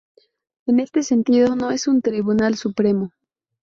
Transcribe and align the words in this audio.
En 0.65 0.79
este 0.79 1.03
sentido, 1.03 1.55
no 1.55 1.69
es 1.69 1.87
un 1.87 2.01
tribunal 2.01 2.55
supremo. 2.57 3.11